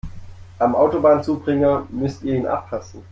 Am 0.57 0.73
Autobahnzubringer 0.75 1.85
müsst 1.89 2.23
ihr 2.23 2.33
ihn 2.33 2.47
abpassen. 2.47 2.99